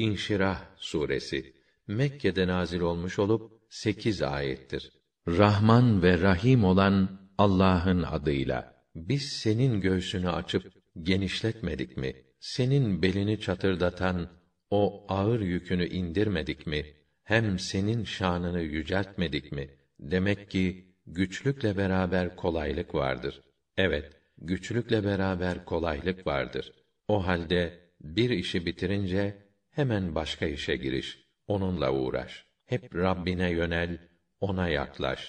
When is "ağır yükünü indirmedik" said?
15.08-16.66